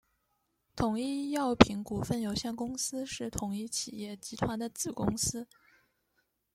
[0.75, 5.47] 统一药品股份有限公司是统一企业集团的子公司。